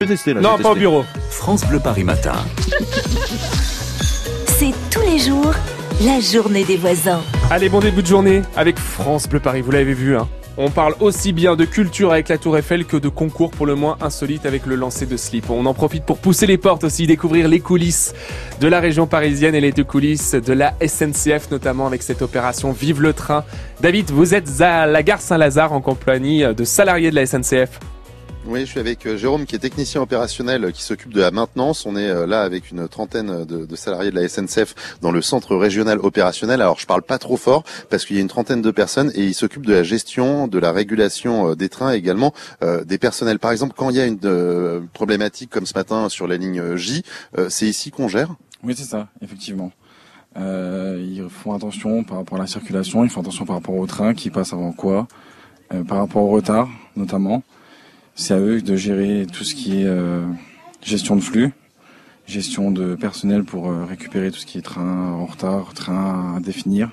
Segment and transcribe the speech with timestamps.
[0.00, 0.40] Je vais tester là.
[0.40, 1.04] Non, pas au bureau.
[1.28, 2.34] France Bleu Paris Matin.
[4.46, 5.52] C'est tous les jours
[6.06, 7.20] la journée des voisins.
[7.50, 10.16] Allez, bon début de journée avec France Bleu Paris, vous l'avez vu.
[10.16, 10.28] Hein.
[10.56, 13.74] On parle aussi bien de culture avec la Tour Eiffel que de concours pour le
[13.74, 15.50] moins insolite avec le lancer de slip.
[15.50, 18.14] On en profite pour pousser les portes aussi, découvrir les coulisses
[18.60, 22.70] de la région parisienne et les deux coulisses de la SNCF, notamment avec cette opération
[22.70, 23.42] Vive le train.
[23.80, 27.80] David, vous êtes à la gare Saint-Lazare en compagnie de salariés de la SNCF.
[28.46, 31.30] Oui, je suis avec euh, Jérôme qui est technicien opérationnel euh, qui s'occupe de la
[31.30, 31.84] maintenance.
[31.84, 35.54] On est euh, là avec une trentaine de, salariés de la SNCF dans le centre
[35.54, 36.62] régional opérationnel.
[36.62, 39.24] Alors je parle pas trop fort parce qu'il y a une trentaine de personnes et
[39.24, 42.32] ils s'occupent de la gestion, de la régulation des trains également
[42.62, 43.38] euh, des personnels.
[43.38, 47.02] Par exemple, quand il y a une problématique comme ce matin sur la ligne J,
[47.36, 48.34] euh, c'est ici qu'on gère?
[48.62, 49.72] Oui, c'est ça, effectivement.
[50.36, 53.86] Euh, ils font attention par rapport à la circulation, ils font attention par rapport au
[53.86, 55.06] train qui passe avant quoi,
[55.86, 57.42] par rapport au retard notamment.
[58.20, 60.26] C'est à eux de gérer tout ce qui est euh,
[60.82, 61.52] gestion de flux,
[62.26, 66.40] gestion de personnel pour euh, récupérer tout ce qui est train en retard, train à
[66.40, 66.90] définir.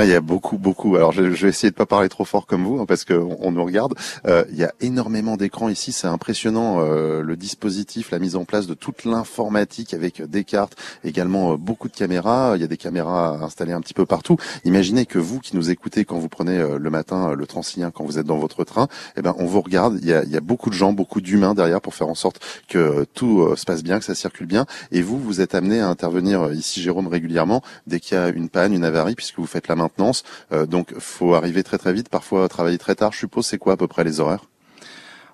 [0.00, 0.94] Ah, il y a beaucoup, beaucoup.
[0.94, 3.36] Alors, je, je vais essayer de pas parler trop fort comme vous, hein, parce qu'on
[3.40, 3.94] on nous regarde.
[4.26, 5.90] Euh, il y a énormément d'écrans ici.
[5.90, 10.76] C'est impressionnant euh, le dispositif, la mise en place de toute l'informatique avec des cartes,
[11.02, 12.52] également euh, beaucoup de caméras.
[12.54, 14.36] Il y a des caméras installées un petit peu partout.
[14.64, 17.90] Imaginez que vous qui nous écoutez quand vous prenez euh, le matin euh, le Transilien,
[17.90, 19.98] quand vous êtes dans votre train, eh ben, on vous regarde.
[20.00, 22.14] Il y a, il y a beaucoup de gens, beaucoup d'humains derrière pour faire en
[22.14, 24.64] sorte que tout se passe bien, que ça circule bien.
[24.92, 28.48] Et vous, vous êtes amené à intervenir ici, Jérôme, régulièrement dès qu'il y a une
[28.48, 30.22] panne, une avarie, puisque vous faites la maintenance.
[30.52, 33.12] Euh, donc, faut arriver très très vite, parfois travailler très tard.
[33.12, 34.44] Je suppose, c'est quoi à peu près les horaires?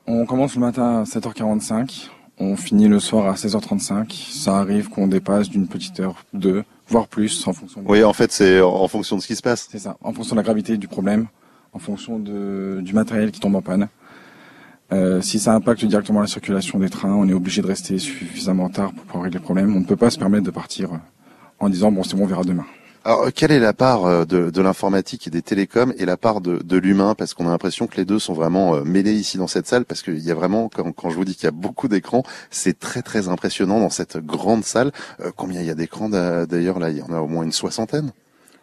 [0.06, 4.12] On commence le matin à 7h45, on finit le soir à 16h35.
[4.30, 8.12] Ça arrive qu'on dépasse d'une petite heure, deux, voire plus en fonction de Oui, en
[8.12, 9.68] fait, c'est en fonction de ce qui se passe.
[9.70, 11.26] C'est ça, en fonction de la gravité du problème,
[11.72, 13.88] en fonction de, du matériel qui tombe en panne.
[14.92, 18.68] Euh, si ça impacte directement la circulation des trains, on est obligé de rester suffisamment
[18.68, 19.74] tard pour pouvoir régler le problème.
[19.74, 20.90] On ne peut pas se permettre de partir
[21.58, 22.66] en disant bon c'est bon on verra demain.
[23.06, 26.16] Alors, euh, quelle est la part euh, de, de l'informatique et des télécoms et la
[26.16, 27.14] part de, de l'humain?
[27.14, 29.84] Parce qu'on a l'impression que les deux sont vraiment euh, mêlés ici dans cette salle,
[29.84, 32.22] parce qu'il y a vraiment, quand, quand je vous dis qu'il y a beaucoup d'écrans,
[32.50, 34.90] c'est très très impressionnant dans cette grande salle.
[35.20, 37.44] Euh, combien il y a d'écrans d'a- d'ailleurs Là, il y en a au moins
[37.44, 38.12] une soixantaine.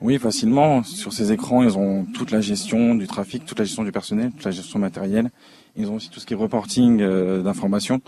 [0.02, 0.82] Oui, facilement.
[0.82, 4.32] Sur ces écrans, ils ont toute la gestion du trafic, toute la gestion du personnel,
[4.32, 5.30] toute la gestion matérielle.
[5.76, 8.02] Ils ont aussi tout ce qui est reporting euh, d'informations,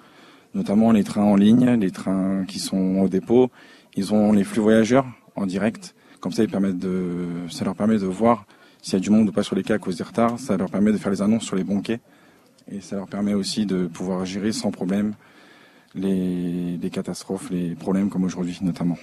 [0.55, 3.51] notamment les trains en ligne, les trains qui sont au dépôt.
[3.95, 5.05] Ils ont les flux voyageurs
[5.35, 5.93] en direct.
[6.23, 8.45] Comme ça, ils permettent de, ça leur permet de voir
[8.81, 10.39] s'il y a du monde ou pas sur les quais à cause des retards.
[10.39, 11.81] Ça leur permet de faire les annonces sur les bons.
[12.71, 15.15] Et ça leur permet aussi de pouvoir gérer sans problème
[15.95, 18.97] les catastrophes, les problèmes comme aujourd'hui notamment.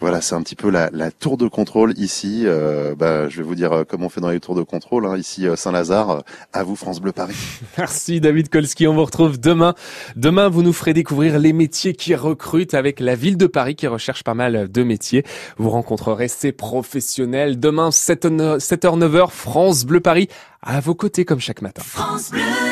[0.00, 2.42] Voilà, c'est un petit peu la, la tour de contrôle ici.
[2.44, 5.06] Euh, bah, je vais vous dire euh, comme on fait dans les tours de contrôle.
[5.06, 6.10] Hein, ici, euh, Saint-Lazare.
[6.10, 6.20] Euh,
[6.52, 7.34] à vous, France Bleu Paris.
[7.78, 9.74] Merci David Kolski, on vous retrouve demain.
[10.14, 13.86] Demain, vous nous ferez découvrir les métiers qui recrutent avec la ville de Paris qui
[13.86, 15.24] recherche pas mal de métiers.
[15.56, 17.58] Vous rencontrerez ces professionnels.
[17.58, 20.28] Demain, 7h, 9h, France Bleu Paris,
[20.62, 21.82] à vos côtés comme chaque matin.
[21.84, 22.67] France Bleu.